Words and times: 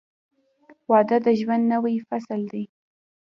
•واده 0.89 1.17
د 1.25 1.27
ژوند 1.39 1.63
نوی 1.73 1.95
فصل 2.07 2.41
دی. 2.51 2.63